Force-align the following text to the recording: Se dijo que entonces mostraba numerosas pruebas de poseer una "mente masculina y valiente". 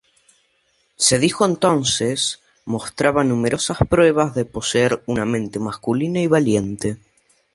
Se 0.95 1.19
dijo 1.19 1.45
que 1.45 1.51
entonces 1.51 2.41
mostraba 2.65 3.23
numerosas 3.23 3.77
pruebas 3.87 4.33
de 4.33 4.45
poseer 4.45 5.03
una 5.05 5.25
"mente 5.25 5.59
masculina 5.59 6.19
y 6.19 6.25
valiente". 6.25 6.97